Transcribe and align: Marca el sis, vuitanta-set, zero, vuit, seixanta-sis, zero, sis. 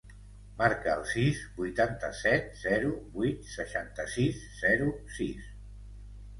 Marca 0.61 0.95
el 0.99 1.03
sis, 1.11 1.41
vuitanta-set, 1.57 2.49
zero, 2.63 2.95
vuit, 3.19 3.47
seixanta-sis, 3.59 4.43
zero, 4.65 4.93
sis. 5.23 5.49